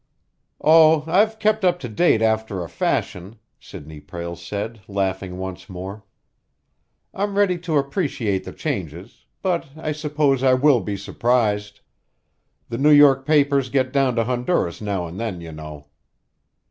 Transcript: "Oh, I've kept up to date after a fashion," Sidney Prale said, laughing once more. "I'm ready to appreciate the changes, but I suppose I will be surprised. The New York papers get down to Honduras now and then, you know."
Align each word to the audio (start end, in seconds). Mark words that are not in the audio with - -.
"Oh, 0.59 1.03
I've 1.05 1.37
kept 1.37 1.63
up 1.63 1.77
to 1.81 1.87
date 1.87 2.23
after 2.23 2.63
a 2.63 2.67
fashion," 2.69 3.35
Sidney 3.59 3.99
Prale 3.99 4.35
said, 4.35 4.81
laughing 4.87 5.37
once 5.37 5.69
more. 5.69 6.03
"I'm 7.13 7.37
ready 7.37 7.59
to 7.59 7.77
appreciate 7.77 8.43
the 8.43 8.51
changes, 8.51 9.25
but 9.43 9.67
I 9.77 9.91
suppose 9.91 10.41
I 10.41 10.55
will 10.55 10.79
be 10.79 10.97
surprised. 10.97 11.81
The 12.67 12.79
New 12.79 12.89
York 12.89 13.27
papers 13.27 13.69
get 13.69 13.93
down 13.93 14.15
to 14.15 14.23
Honduras 14.23 14.81
now 14.81 15.05
and 15.05 15.19
then, 15.19 15.39
you 15.39 15.51
know." 15.51 15.85